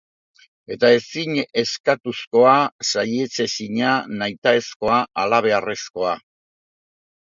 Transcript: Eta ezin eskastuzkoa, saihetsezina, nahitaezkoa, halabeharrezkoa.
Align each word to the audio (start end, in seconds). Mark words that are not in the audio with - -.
Eta 0.75 0.89
ezin 0.99 1.37
eskastuzkoa, 1.63 2.55
saihetsezina, 2.93 3.95
nahitaezkoa, 4.19 5.01
halabeharrezkoa. 5.23 6.21